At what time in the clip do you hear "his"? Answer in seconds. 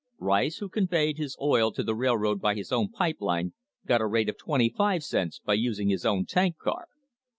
1.19-1.37, 2.55-2.71, 5.89-6.07